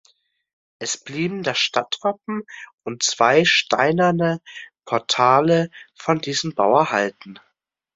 [0.79, 2.41] Es blieben das Stadtwappen
[2.83, 4.41] und zwei steinerne
[4.83, 7.39] Portale von diesem Bau erhalten.